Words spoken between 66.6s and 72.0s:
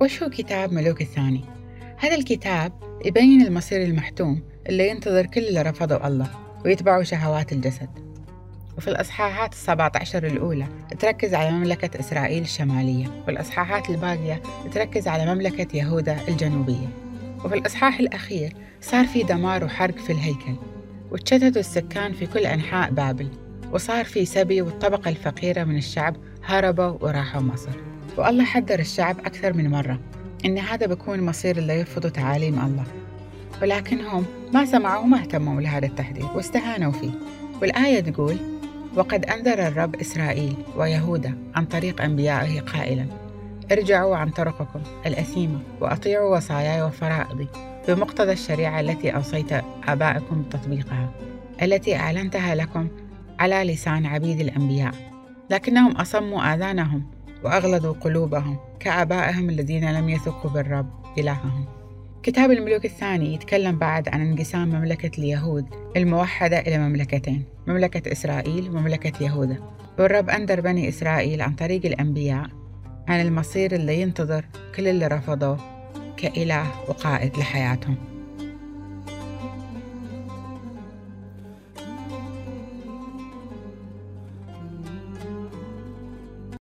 مملكتين مملكة إسرائيل ومملكة يهوذا. والرب أنذر بني إسرائيل عن طريق